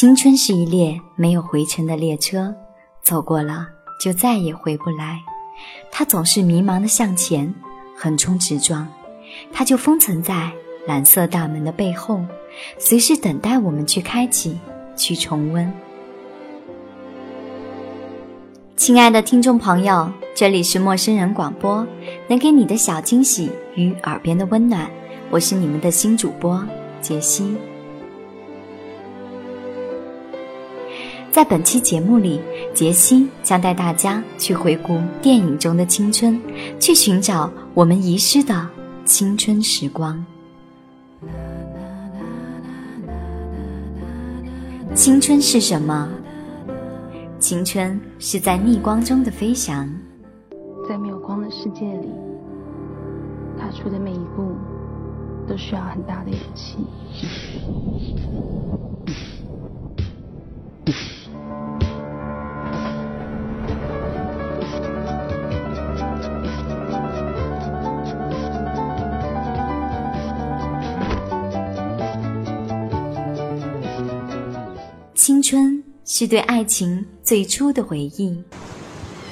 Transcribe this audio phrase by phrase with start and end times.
[0.00, 2.54] 青春是一列没有回程的列车，
[3.02, 3.68] 走过了
[4.02, 5.20] 就再也回不来。
[5.92, 7.54] 它总是迷茫的向前，
[7.94, 8.88] 横冲直撞。
[9.52, 10.50] 它就封存在
[10.86, 12.18] 蓝色大门的背后，
[12.78, 14.58] 随时等待我们去开启，
[14.96, 15.70] 去重温。
[18.76, 21.86] 亲爱的听众朋友，这里是陌生人广播，
[22.26, 24.90] 能给你的小惊喜与耳边的温暖。
[25.28, 26.66] 我是你们的新主播
[27.02, 27.54] 杰西。
[31.32, 32.40] 在本期节目里，
[32.74, 36.40] 杰西将带大家去回顾电影中的青春，
[36.80, 38.68] 去寻找我们遗失的
[39.04, 40.24] 青春时光。
[44.92, 46.08] 青春是什么？
[47.38, 49.88] 青春是在逆光中的飞翔，
[50.88, 52.08] 在没有光的世界里，
[53.56, 54.56] 踏出的每一步
[55.48, 56.78] 都需要很大的勇气。
[75.30, 78.42] 青春是对爱情最初的回忆。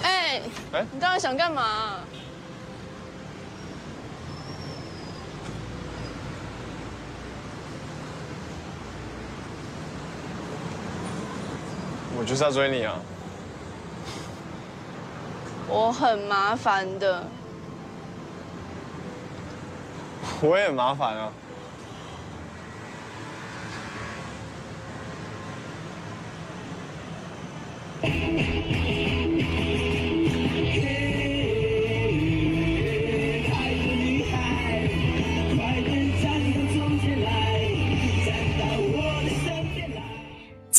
[0.05, 0.41] 哎，
[0.71, 1.97] 哎你到底想干嘛？
[12.17, 12.95] 我就是要追你啊！
[15.69, 17.27] 我很麻烦的。
[20.43, 21.33] 我也很麻烦啊。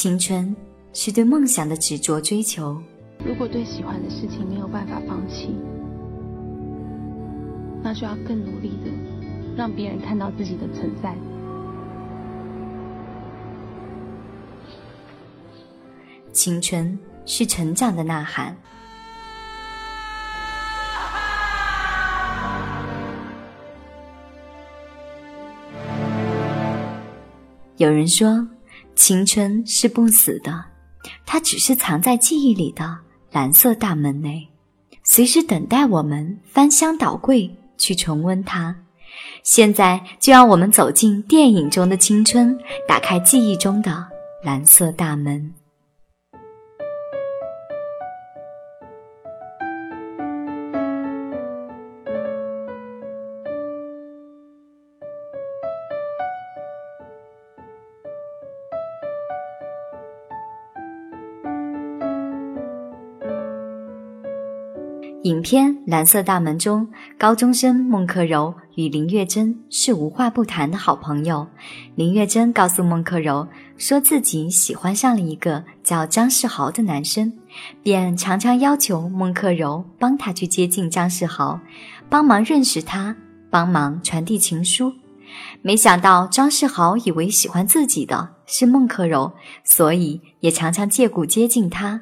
[0.02, 0.56] 青春
[0.94, 2.82] 是对梦想的执着追求。
[3.26, 5.54] 如果对喜欢的事情没有办法放弃，
[7.84, 8.90] 那就要更努力的
[9.58, 11.14] 让别人看到自己的存在。
[16.32, 18.56] 青春是成长的呐喊。
[27.76, 28.48] 有人说，
[29.00, 30.66] 青春是不死的，
[31.26, 32.98] 它只是藏在记忆里的
[33.32, 34.46] 蓝色大门内，
[35.06, 38.76] 随时等待我们翻箱倒柜去重温它。
[39.42, 42.60] 现在，就让我们走进电影中的青春，
[42.90, 44.06] 打开记忆中的
[44.44, 45.54] 蓝色大门。
[65.24, 66.88] 影片《蓝色大门》中，
[67.18, 71.46] 高中生孟克柔与林月珍是无话不谈的好朋友。
[71.96, 73.46] 林月珍告诉孟克柔，
[73.78, 77.34] 说自己喜欢上了一个叫张世豪的男生，
[77.84, 81.60] 便常常要求孟克柔帮他去接近张世豪，
[82.10, 83.14] 帮忙认识他，
[83.50, 84.94] 帮忙传递情书。
[85.62, 89.30] 没想到张世豪以为喜欢自己的是孟克柔，
[89.66, 92.00] 所以也常常借故接近他。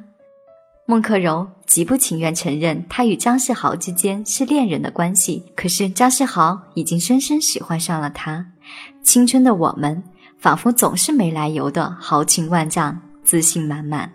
[0.89, 8.45] 孟克柔极不情愿承认他与张世豪之间是恋人的关系，可是张世豪已经深深喜欢上了他。
[9.03, 10.01] 青春的我们，
[10.39, 14.09] 仿佛总是没来由的豪情万丈，自信满满。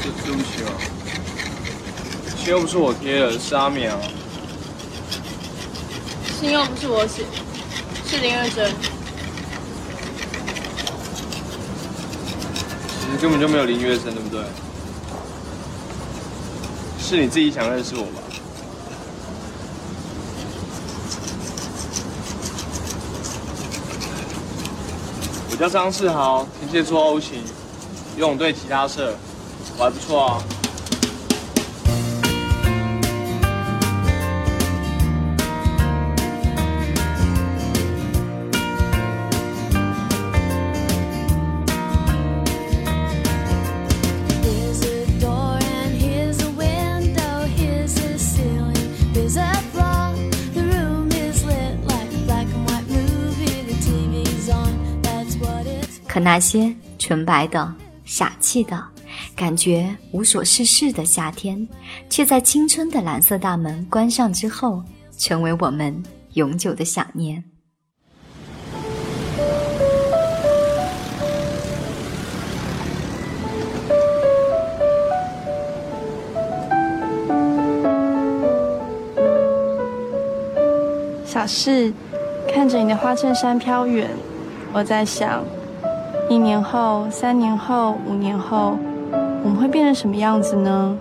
[0.00, 0.70] 对对不起啊，
[2.36, 3.98] 信又不是我贴的，是阿敏啊。
[6.38, 7.24] 信又不是我写，
[8.06, 8.72] 是林月珍。
[13.04, 14.42] 其实根本就没有林月生，对不对？
[16.98, 18.22] 是你自己想认识我吧？
[25.50, 27.44] 我叫张世豪，天蝎座 O 型，
[28.16, 29.14] 游泳队其他社，
[29.78, 30.42] 我还不错啊。
[56.14, 57.74] 可那些纯白的、
[58.04, 58.80] 傻气的、
[59.34, 61.66] 感觉无所事事的夏天，
[62.08, 64.80] 却在青春的蓝色大门关上之后，
[65.18, 66.00] 成为我们
[66.34, 67.42] 永久的想念。
[81.26, 81.92] 小事，
[82.46, 84.08] 看着你的花衬衫飘远，
[84.72, 85.44] 我在想，
[86.28, 88.76] 一年后、三年后、五年后，
[89.42, 90.98] 我们会变成什么样子呢？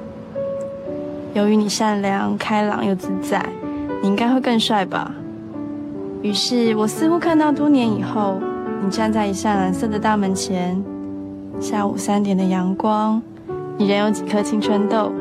[1.33, 3.43] 由于你善良、开朗又自在，
[4.01, 5.11] 你应该会更帅吧。
[6.21, 8.39] 于是我似乎看到多年以后，
[8.83, 10.81] 你站在一扇蓝色的大门前，
[11.59, 13.21] 下午三点的阳光，
[13.77, 15.11] 你仍有几颗青春痘。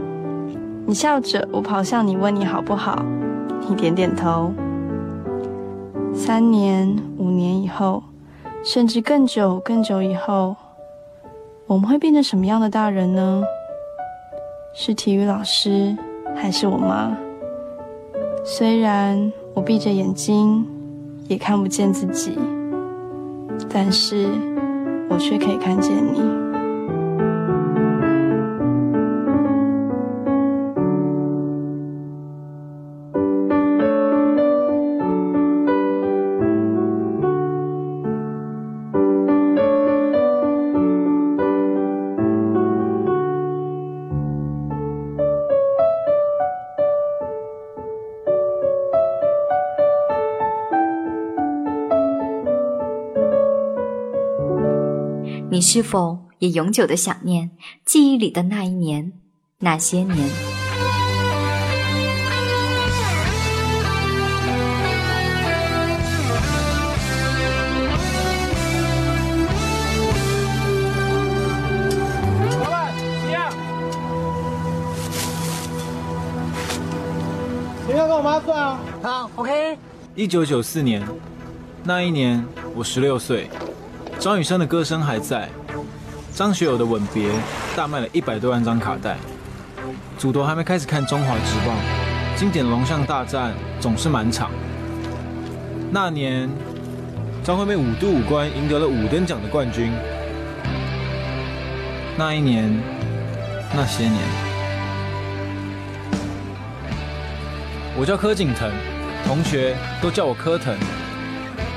[0.84, 3.02] 你笑着，我跑向你问你好不好，
[3.68, 4.52] 你点点头。
[6.12, 8.02] 三年、五年以后，
[8.64, 10.54] 甚至更久、更久以后，
[11.66, 13.42] 我们会变成什么样的大人呢？
[14.72, 15.96] 是体育老师，
[16.36, 17.16] 还是我妈？
[18.44, 20.66] 虽然我闭着眼睛，
[21.28, 22.38] 也看不见自己，
[23.68, 24.28] 但是
[25.10, 26.41] 我却可以看见你。
[55.62, 57.52] 是否也永久的想念
[57.86, 59.12] 记忆里的那一年、
[59.58, 60.28] 那些年？
[72.58, 72.92] 老板，
[73.28, 73.52] 一样。
[77.86, 78.80] 你要跟我妈算啊？
[79.02, 79.78] 好，OK。
[80.16, 81.06] 一九九四年，
[81.84, 82.44] 那一年
[82.74, 83.48] 我十六岁。
[84.22, 85.48] 张雨生的歌声还在，
[86.32, 87.28] 张学友的《吻别》
[87.76, 89.16] 大卖了一百多万张卡带。
[90.16, 91.76] 祖头还没开始看《中华职棒》，
[92.38, 94.52] 经典龙象大战总是满场。
[95.90, 96.48] 那年，
[97.42, 99.92] 张惠妹五度五关赢得了五等奖的冠军。
[102.16, 102.80] 那一年，
[103.74, 104.20] 那些年，
[107.98, 108.70] 我叫柯景腾，
[109.26, 110.76] 同学都叫我柯腾。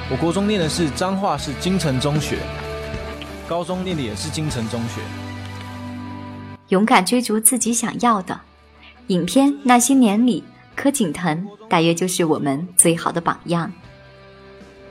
[0.08, 2.38] 我国中念的是彰化市金城中学，
[3.48, 5.02] 高中念的也是金城中学。
[6.68, 8.40] 勇敢追逐自己想要的，
[9.08, 10.44] 影片《那些年》里，
[10.76, 13.72] 柯景腾大约就是我们最好的榜样。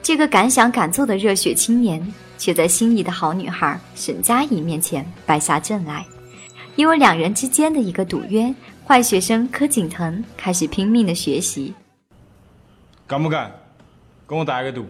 [0.03, 6.05] 这个敢想敢做的热血青年，却在心仪的好女孩沈佳宜面前败下阵来。
[6.75, 8.53] 因为两人之间的一个赌约，
[8.85, 11.73] 坏学生柯景腾开始拼命的学习。
[13.07, 13.53] 敢不敢
[14.27, 14.85] 跟我打一个赌？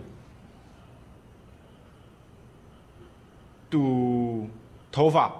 [3.74, 4.48] 赌
[4.92, 5.32] 头发，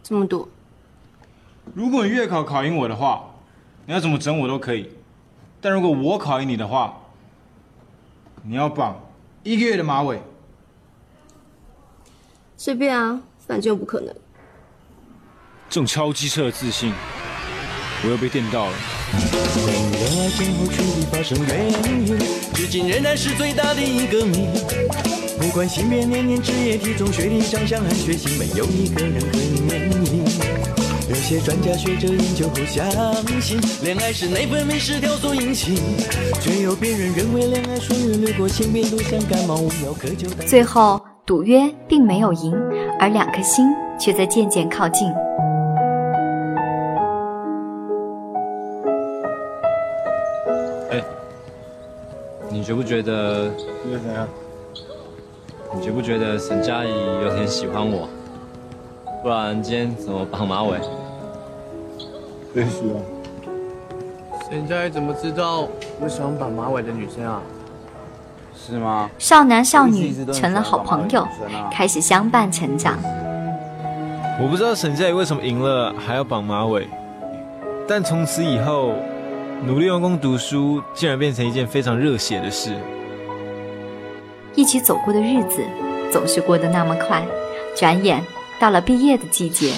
[0.00, 0.48] 这么多？
[1.74, 3.24] 如果你月考考赢我的话，
[3.84, 4.84] 你要怎么整我都可以；
[5.60, 7.00] 但如果我考赢你的话，
[8.44, 8.96] 你要绑
[9.42, 10.22] 一个月的马尾。
[12.56, 14.14] 随便啊，反正又不可能。
[15.68, 16.92] 这种超机车的自信，
[18.04, 18.72] 我又被电到了。
[22.54, 25.19] 至今仍然是最大的一个谜。
[25.40, 30.22] 不管性别、年龄、职业、体重、学历、长相和血型，没有一个人可以免疫。
[31.08, 32.86] 有些专家学者研究后相
[33.40, 35.80] 信，恋爱是内分泌失调所引起，
[36.42, 40.28] 却有别人认为恋爱属于掠过性别都像感冒，无药可救。
[40.46, 42.54] 最后赌约并没有赢，
[43.00, 43.64] 而两颗心
[43.98, 45.08] 却在渐渐靠近。
[50.90, 51.02] 哎，
[52.50, 53.48] 你觉不觉得？
[53.82, 54.28] 觉得怎样？
[55.72, 56.90] 你觉不觉得沈佳宜
[57.22, 58.08] 有点喜欢我？
[59.22, 60.78] 不然今天怎么绑马尾？
[62.54, 62.98] 也许啊。
[64.50, 65.68] 沈佳宜怎么知道
[66.00, 67.40] 我喜欢绑马尾的女生啊？
[68.52, 69.08] 是吗？
[69.18, 71.24] 少男少女成了好朋友，
[71.72, 72.98] 开始相伴成长。
[74.42, 76.88] 我不知道沈佳宜为什么赢了还要绑马尾，
[77.86, 78.94] 但从此以后，
[79.64, 82.74] 努力用功读书竟然变成一件非常热血的事。
[84.54, 85.64] 一起走过的日子
[86.12, 87.24] 总是过得那么快，
[87.76, 88.22] 转眼
[88.58, 89.72] 到了毕业的季节，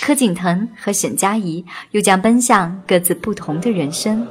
[0.00, 4.26] 柯景腾和沈佳宜又将奔向各自不同的人生。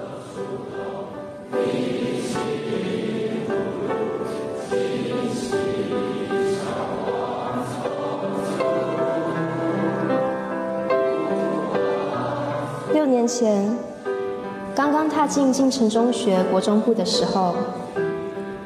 [12.94, 13.78] 六年前，
[14.74, 17.54] 刚刚踏进晋城中学国中部的时候。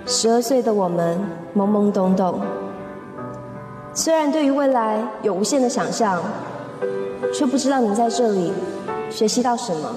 [0.05, 1.17] 十二岁的我们
[1.55, 2.41] 懵懵懂懂。
[3.93, 6.21] 虽然对于未来有无限的想象，
[7.33, 8.51] 却不知道能在这里
[9.09, 9.95] 学习到什么，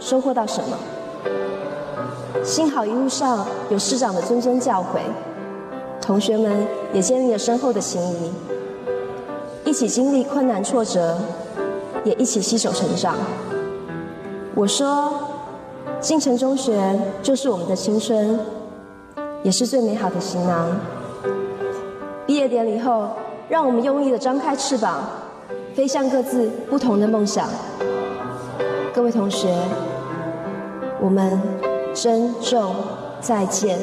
[0.00, 0.76] 收获到什么。
[2.42, 4.98] 幸好一路上有师长的谆谆教诲，
[6.00, 8.32] 同学们也建立了深厚的情谊，
[9.64, 11.18] 一起经历困难挫折，
[12.02, 13.14] 也一起携手成长。
[14.54, 15.12] 我说，
[16.00, 18.40] 进城中学就是我们的青春，
[19.42, 20.68] 也是最美好的行囊。
[22.26, 23.10] 毕业典礼后，
[23.48, 25.02] 让我们用力的张开翅膀，
[25.74, 27.48] 飞向各自不同的梦想。
[28.92, 29.56] 各位同学，
[31.00, 31.40] 我们。
[31.92, 32.72] 珍重，
[33.20, 33.76] 再见。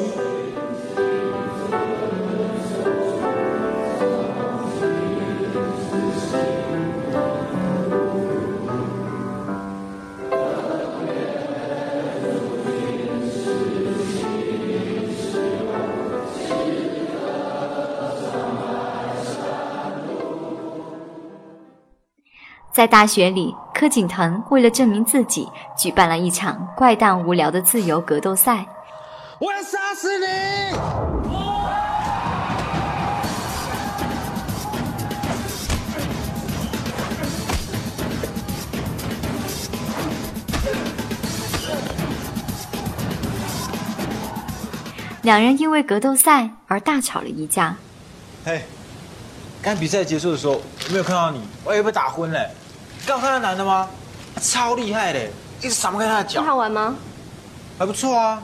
[22.77, 28.67] 在大学里，柯景腾为了证明自己，举办了一场怪诞无聊的自由格斗赛。
[29.39, 30.25] 我要杀死你！
[45.24, 47.75] 两人因为格斗赛而大吵了一架。
[48.46, 48.62] 嘿，
[49.63, 52.31] 刚比赛结束的时候，我没有看到你，我以为被打昏
[52.98, 53.06] 嘞。
[53.06, 53.88] 刚看到男的吗？
[54.42, 55.20] 超厉害的，
[55.62, 56.44] 一直闪不开他的脚。
[56.44, 56.96] 好玩吗？
[57.80, 58.42] 还不错啊，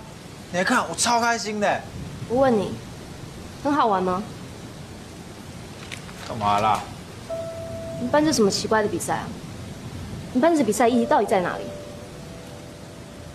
[0.52, 1.82] 你来看，我超开心的。
[2.30, 2.72] 我问你，
[3.64, 4.24] 很好玩吗？
[6.28, 6.80] 干嘛啦？
[8.02, 9.28] 你办这什么奇怪的比赛啊？
[10.34, 11.64] 你办这比赛意义到底在哪里？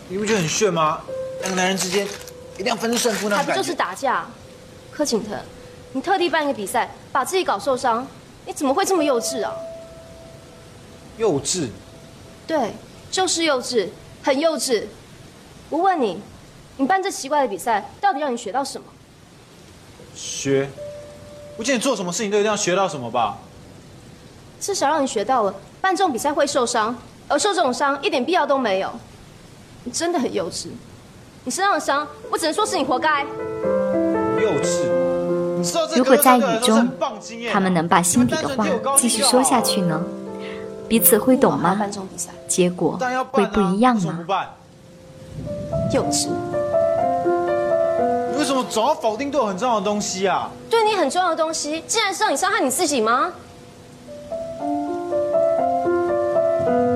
[0.09, 1.01] 你不觉得很炫吗？
[1.43, 2.07] 两个男人之间
[2.55, 4.27] 一定要分出胜负那种还不就是打架？
[4.91, 5.39] 柯景腾，
[5.93, 8.05] 你特地办一个比赛，把自己搞受伤，
[8.47, 9.53] 你怎么会这么幼稚啊？
[11.19, 11.69] 幼稚，
[12.47, 12.73] 对，
[13.11, 13.89] 就是幼稚，
[14.23, 14.85] 很幼稚。
[15.69, 16.21] 我问你，
[16.77, 18.87] 你办这奇怪的比赛，到底让你学到什么？
[20.15, 20.71] 学？
[21.57, 23.39] 不见你做什么事情都一定要学到什么吧？
[24.61, 26.97] 至少让你学到了，办这种比赛会受伤，
[27.27, 28.93] 而受这种伤一点必要都没有。
[29.83, 30.69] 你真的很幼稚，
[31.45, 33.25] 你身上的伤，我只能说是你活该。
[34.41, 34.87] 幼稚？
[35.97, 36.89] 如果在雨中，
[37.53, 38.65] 他们能把心底的话
[38.97, 40.01] 继续说下去呢？
[40.89, 41.79] 彼此会懂吗？
[42.47, 42.99] 结果
[43.31, 44.25] 会不一样吗？
[45.93, 46.29] 幼稚！
[48.39, 50.51] 为什么总要否定对我很重要的东西啊？
[50.71, 53.33] 对你很重要的东西，竟然是让你伤害你自己吗？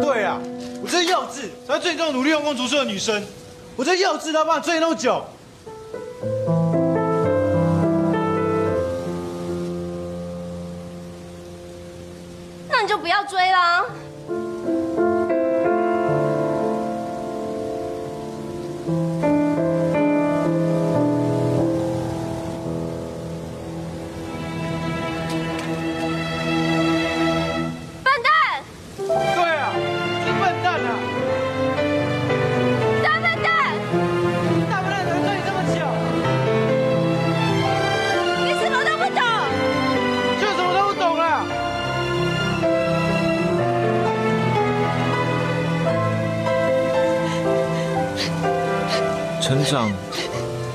[0.00, 0.38] 对啊，
[0.82, 3.22] 我真幼稚，才会追你这种努力用功读书的女生。
[3.76, 5.22] 我真幼稚，才把你追那么久。
[12.82, 13.84] 你就不要追啦。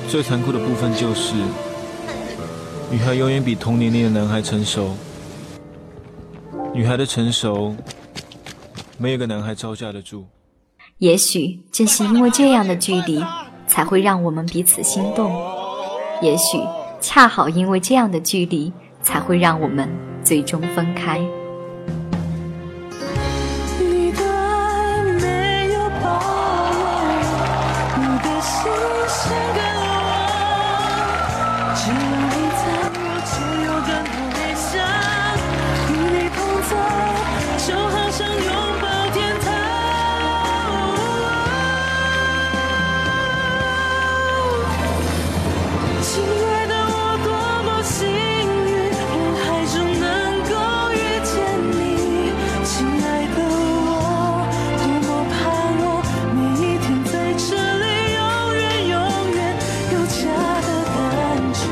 [0.08, 1.36] 最残酷的部分就是，
[2.90, 4.96] 女孩永远比同年龄的男孩成熟。
[6.74, 7.76] 女孩的成熟，
[8.98, 10.26] 没有个男孩招架得住。
[11.00, 13.22] 也许正是因为这样的距离，
[13.68, 15.30] 才会让我们彼此心动。
[16.22, 16.58] 也许
[17.02, 18.72] 恰好因为这样的距离，
[19.02, 19.90] 才会让我们
[20.24, 21.20] 最终分开。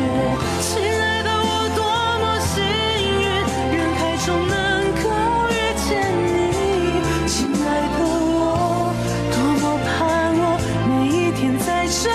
[0.07, 0.17] 我
[0.61, 0.69] 亲
[1.01, 1.81] 爱的，我多
[2.21, 2.53] 么幸
[3.21, 3.25] 运，
[3.75, 4.53] 人海中能
[5.01, 5.05] 够
[5.51, 5.53] 遇
[5.85, 5.89] 见
[6.25, 6.29] 你。
[7.27, 7.33] 亲
[7.65, 8.93] 爱的，我
[9.31, 9.93] 多么盼
[10.39, 10.43] 望
[10.89, 12.09] 每一天在这。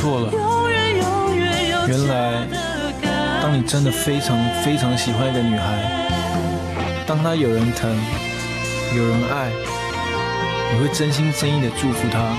[0.00, 0.26] 错了，
[1.86, 2.46] 原来
[3.42, 5.64] 当你真的非常非常喜欢一个女孩，
[7.06, 7.94] 当她有人疼，
[8.96, 9.50] 有人爱，
[10.72, 12.34] 你会真心真意的祝福她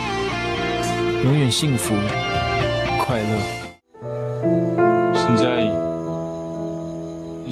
[1.24, 1.93] 永远幸福
[3.00, 3.62] 快乐。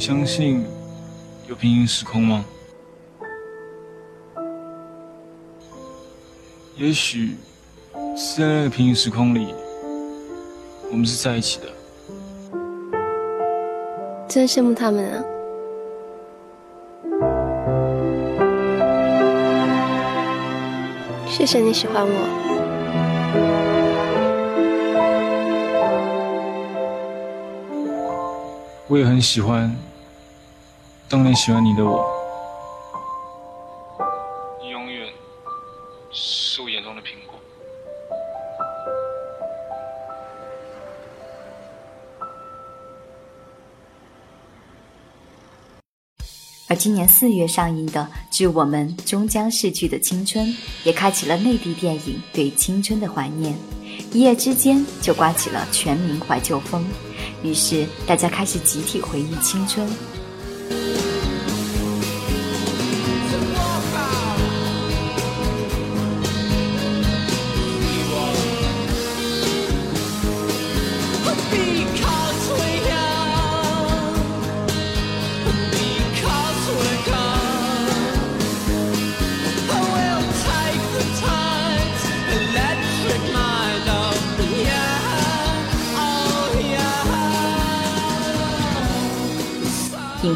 [0.01, 0.65] 相信
[1.47, 2.43] 有平行时空吗？
[6.75, 7.35] 也许
[8.17, 9.53] 是在那个平行时空里，
[10.89, 11.67] 我们是在一起的。
[14.27, 15.23] 真羡慕他们啊！
[21.27, 22.11] 谢谢你喜欢我。
[28.87, 29.73] 我也很喜欢
[31.11, 32.01] 当年喜欢你的我。
[34.61, 35.11] 你永远
[36.09, 37.37] 是我眼中的苹果。
[46.69, 47.99] 而今年四月上映的
[48.31, 50.47] 《致我们终将逝去的青春》，
[50.85, 53.53] 也开启了内地电影对青春的怀念。
[54.13, 56.85] 一夜之间就刮起了全民怀旧风，
[57.43, 59.85] 于是大家开始集体回忆青春。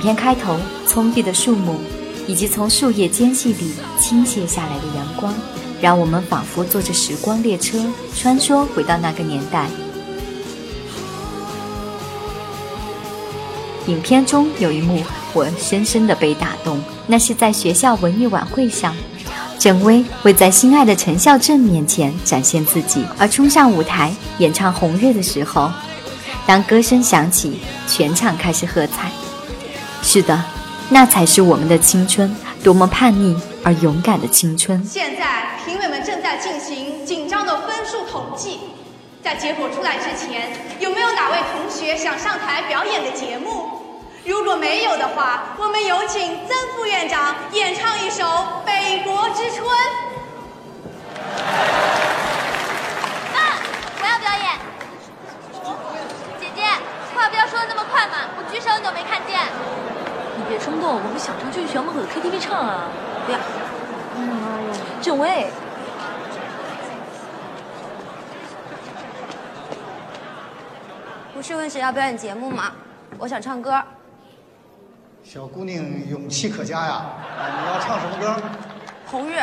[0.06, 1.78] 片开头，葱郁的树木，
[2.28, 5.34] 以及从树叶间隙里倾泻下来的阳光，
[5.82, 7.84] 让我们仿佛坐着时光列车，
[8.16, 9.68] 穿梭回到那个年代。
[13.88, 15.02] 影片中有一幕，
[15.34, 18.96] 我深深的被打动，那是在学校文艺晚会上，
[19.58, 25.72] 郑薇为在心爱的陈孝正面前展现自己而冲上舞台演唱《红日》的时候，
[26.46, 29.10] 当歌声响起，全场开始喝彩。
[30.16, 30.42] 是的，
[30.92, 34.82] 那才是我们的青春，多么叛逆而勇敢的青春！
[34.86, 38.62] 现在评委们正在进行紧张的分数统计，
[39.22, 44.00] 在结果出来之前，有没有哪位同学想上台表演的节目？
[44.26, 48.24] 如果没有的话，我们有请曾副院长演唱一首
[48.66, 49.68] 《北国之春》。
[53.36, 53.60] 啊，
[54.00, 54.46] 我要表演。
[56.40, 56.62] 姐姐，
[57.14, 59.42] 话不要说的那么快嘛，我举手你都没看见。
[60.56, 62.88] 你别冲动，我们想唱就去学校门口的 KTV 唱啊！
[63.26, 63.38] 不要。
[64.16, 65.48] 嗯，妈呀，郑薇，
[71.34, 72.72] 不是问谁要表演节目吗？
[73.18, 73.84] 我想唱歌。
[75.26, 76.94] 小姑娘勇气可嘉呀！
[77.38, 78.42] 啊，你要唱什么歌？
[79.08, 79.34] 红日。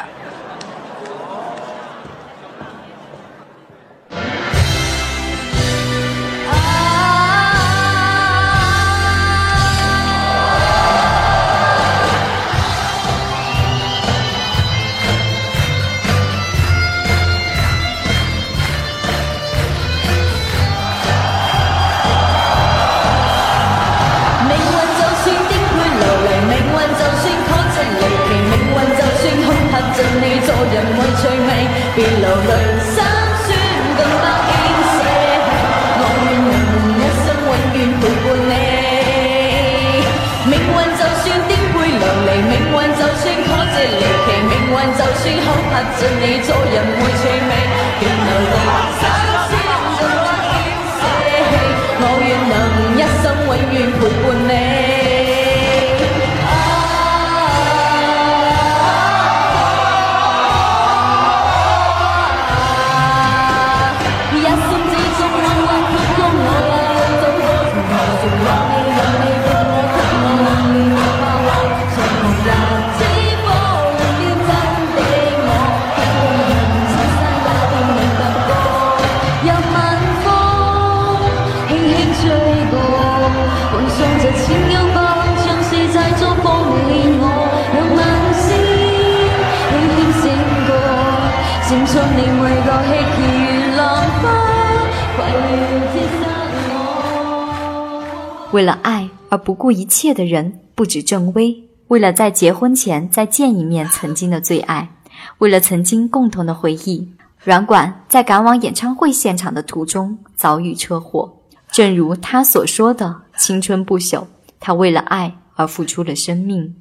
[99.72, 104.96] 一切的人不止郑薇，为了在结婚前再见一面曾经的最爱，
[105.38, 114.26] 为了曾经共同的回忆，软管在赶往演唱会现场的途中遭遇车祸，正如他所说的“青春不朽”，
[114.60, 116.76] 他为了爱而付出了生命。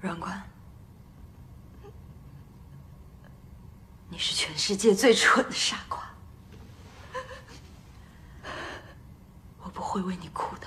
[0.00, 0.42] 软管，
[4.08, 6.00] 你是全世界最蠢的傻瓜，
[9.62, 10.65] 我不会为你哭的。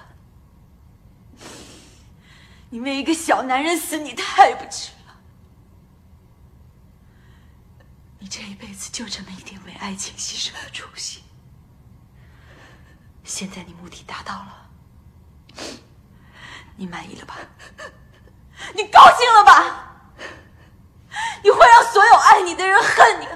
[2.69, 5.15] 你为一个小男人死，你太不值了。
[8.19, 11.23] 你这一辈子就这么一点为爱情牺牲的出息，
[13.23, 14.69] 现在你目的达到了，
[16.75, 17.35] 你满意了吧？
[18.75, 19.95] 你高兴了吧？
[21.43, 23.27] 你会让所有爱你的人恨你。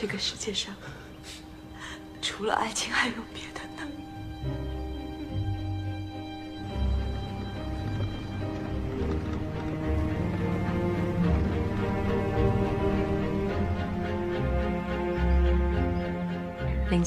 [0.00, 0.74] 这个世界上，
[2.22, 3.82] 除了爱情，还有别的呢？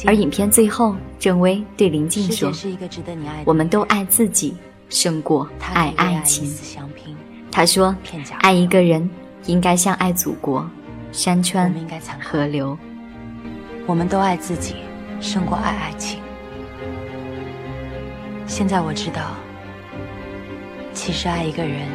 [0.05, 4.55] 而影片最后，郑薇对林静说：“是一个值得你爱的我们都爱自己
[4.89, 6.47] 胜过爱爱情。”
[7.49, 7.95] 他说
[8.41, 9.09] ：“爱一个人
[9.47, 10.69] 应该像爱祖国，
[11.13, 11.71] 山川
[12.19, 12.75] 河流。
[13.85, 14.77] 我们都爱自己
[15.21, 16.19] 胜过爱爱情。
[18.47, 19.35] 现在我知道，
[20.91, 21.87] 其实爱一个人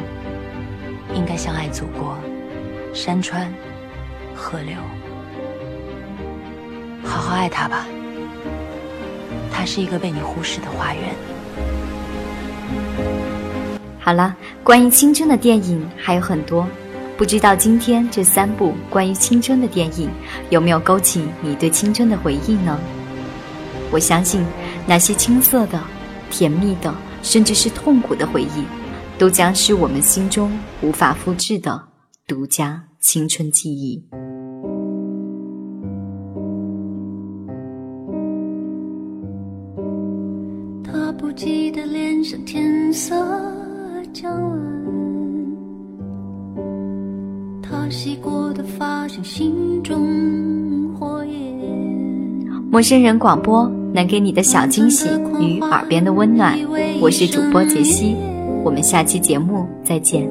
[1.13, 2.17] 应该像爱祖国，
[2.93, 3.53] 山川
[4.33, 4.77] 河流。
[7.03, 7.85] 好好爱他吧，
[9.51, 11.03] 他是一个被你忽视的花园。
[13.99, 16.65] 好了，关于青春的电影还有很多，
[17.19, 20.09] 不知道今天这三部关于青春的电影
[20.51, 22.79] 有没有勾起你对青春的回忆呢？
[23.91, 24.41] 我相信
[24.87, 25.83] 那些青涩的、
[26.31, 28.63] 甜蜜的，甚至是痛苦的回忆，
[29.17, 31.83] 都将是我们心中无法复制的
[32.25, 34.01] 独家青春记忆。
[52.71, 56.55] 陌生人广播能给你的小惊喜与耳边的温暖，
[57.01, 58.15] 我是主播杰西，
[58.63, 60.29] 我们下期节目再见。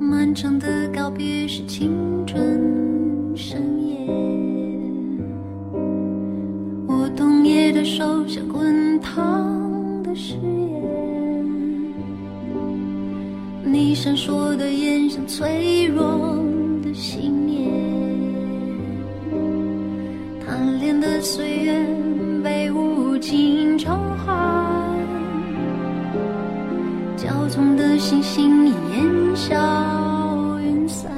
[0.00, 1.92] 漫长的告别是青
[2.26, 2.58] 春
[3.36, 4.08] 盛宴，
[6.88, 10.82] 我冬夜的手像滚烫的誓言，
[13.62, 16.38] 你闪烁的眼像脆弱
[16.82, 17.41] 的信
[21.22, 21.86] 岁月
[22.42, 24.36] 被无情召唤，
[27.16, 29.56] 骄纵的星星已烟消
[30.58, 31.12] 云散。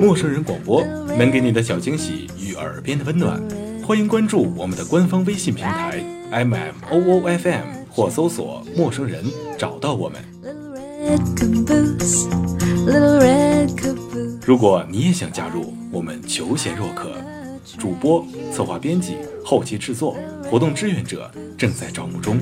[0.00, 0.82] 陌生人广播，
[1.18, 3.61] 能给你的小惊喜与耳边的温暖。
[3.84, 9.24] 欢迎关注我们的官方微信平台 M M O O F M 或搜索“陌生人”
[9.58, 10.22] 找到我们。
[14.46, 17.10] 如果你也想加入，我们求贤若渴，
[17.76, 22.38] 主播、策划、编辑、后期制作、活动志愿者正在招募中。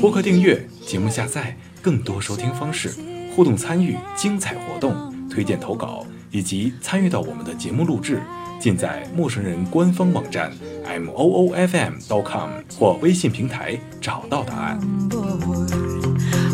[0.00, 2.94] 播客订阅、节目下载、更多收听方式、
[3.34, 8.22] 互动参与、精彩活动、推荐投稿以及参与到我们的节目录制，
[8.58, 10.50] 尽在陌生人官方网站
[10.86, 14.80] m o o f m dot com 或微信平台找到答案。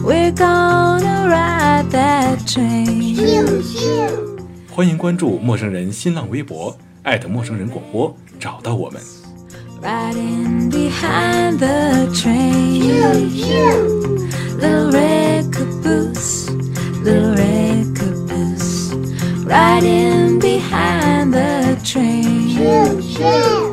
[0.05, 3.63] We're gonna ride that train.
[4.69, 9.01] 欢迎关注陌生人新浪微博，艾特陌生人广播，找到我们。
[9.81, 13.31] Riding behind the train.
[14.59, 16.51] Little red caboose,
[17.05, 17.92] little red caboose.
[19.45, 22.57] riding behind the train.
[22.57, 23.72] Choo, choo.